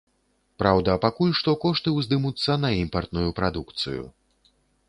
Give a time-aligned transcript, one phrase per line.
[0.61, 4.03] Праўда, пакуль што кошты ўздымуцца на імпартную прадукцыю.